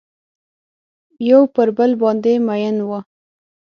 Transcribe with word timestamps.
یو 1.29 1.41
پر 1.53 1.67
بل 1.77 1.91
باندې 2.01 2.33
میین 2.47 2.77
وه 2.89 2.99